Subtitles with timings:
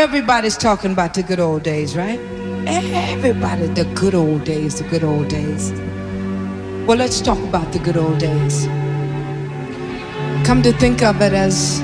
[0.00, 2.18] everybody's talking about the good old days, right?
[2.66, 5.72] Everybody, the good old days, the good old days.
[6.86, 8.64] Well, let's talk about the good old days.
[10.46, 11.82] Come to think of it as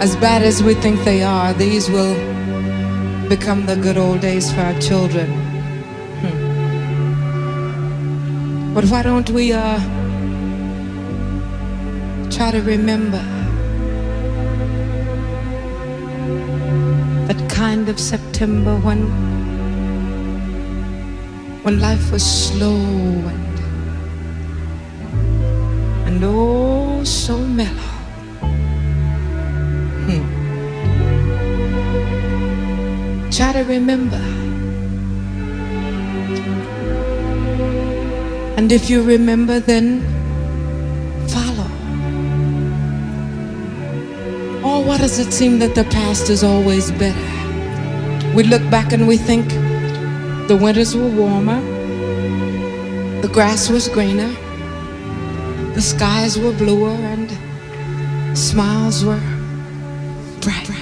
[0.00, 2.14] as bad as we think they are, these will
[3.28, 5.30] become the good old days for our children.
[6.22, 6.36] Hmm.
[8.72, 9.78] But why don't we uh,
[12.30, 13.35] try to remember
[17.56, 19.00] kind of September when
[21.62, 22.76] when life was slow
[23.32, 23.56] and
[26.06, 27.92] and oh so mellow.
[30.06, 30.24] Hmm.
[33.30, 34.20] Try to remember.
[38.58, 40.02] And if you remember, then
[41.32, 41.70] follow.
[44.62, 47.35] Oh, why does it seem that the past is always better?
[48.36, 49.48] We look back and we think
[50.46, 51.58] the winters were warmer,
[53.22, 54.28] the grass was greener,
[55.72, 59.22] the skies were bluer, and smiles were
[60.42, 60.75] bright.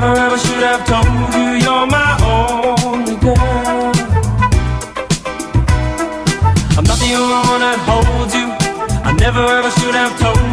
[0.00, 3.90] Never ever should have told you you're my only girl.
[6.76, 8.46] I'm not the only one that holds you.
[9.02, 10.47] I never ever should have told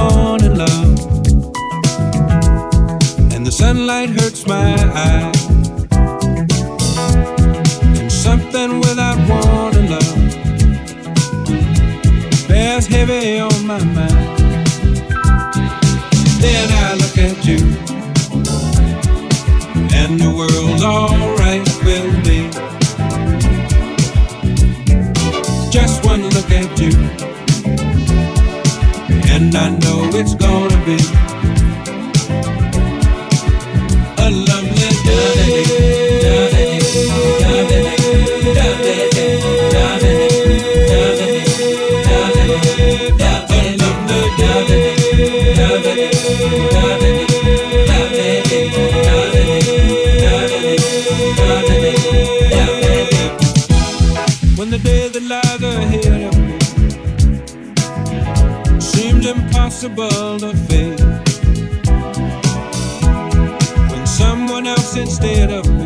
[0.00, 0.98] morning love,
[3.34, 5.39] and the sunlight hurts my eyes.
[59.70, 61.00] impossible to faith,
[63.92, 65.79] when someone else instead of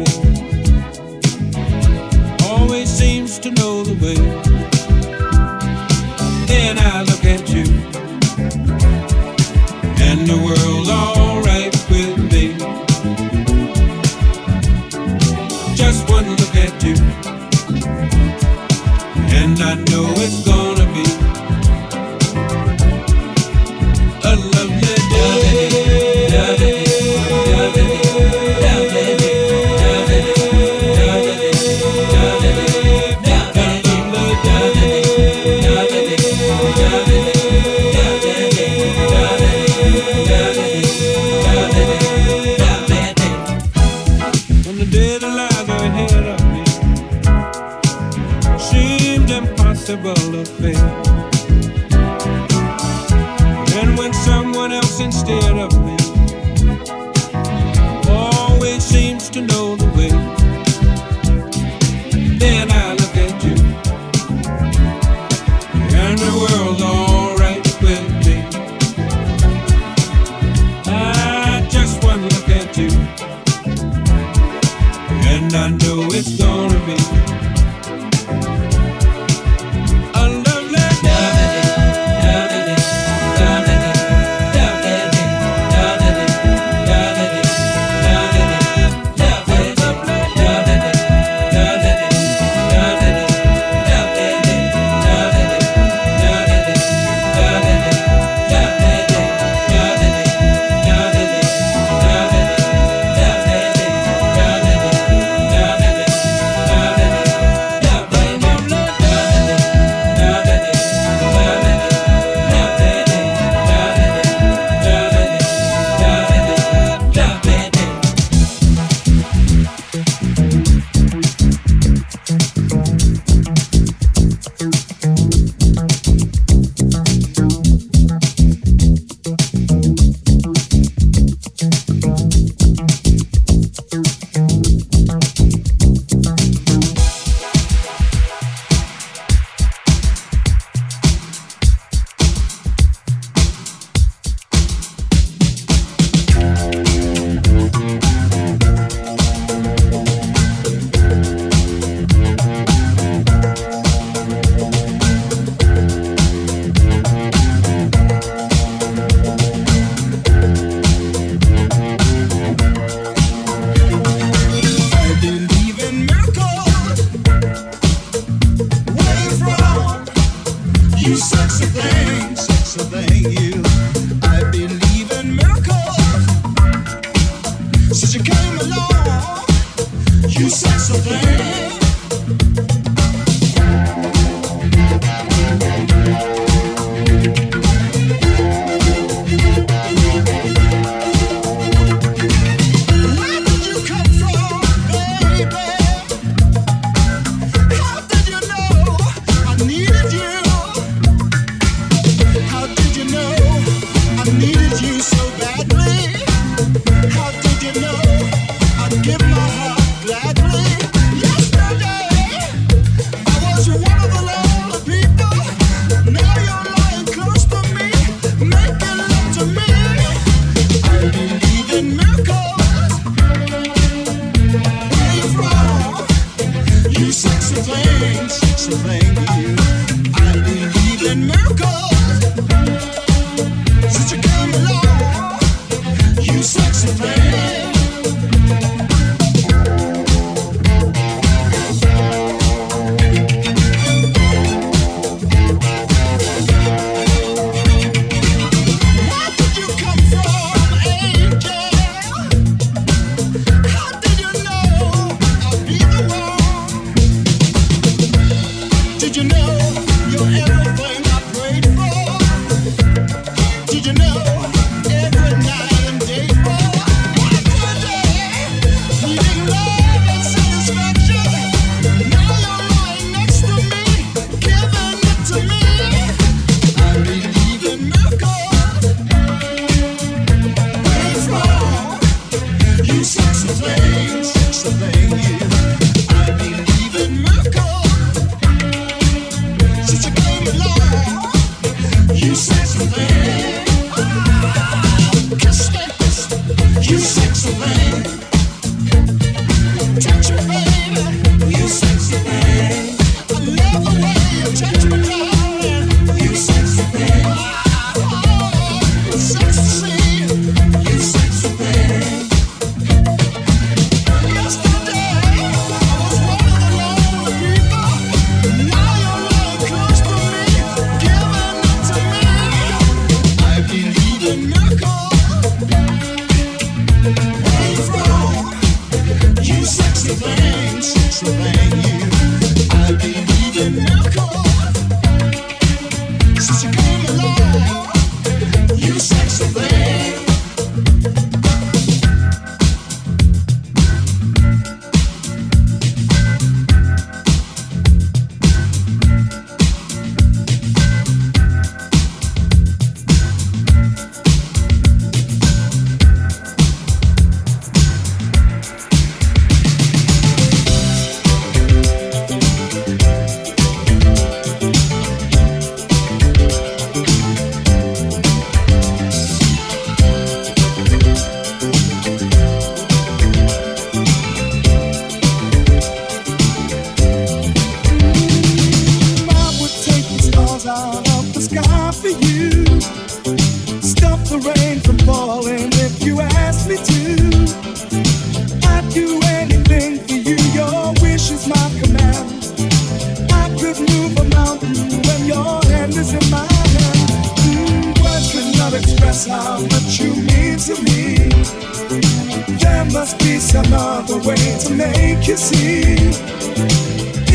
[49.91, 51.34] impossible of faith.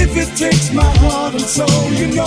[0.02, 2.24] If it takes my heart and soul, you know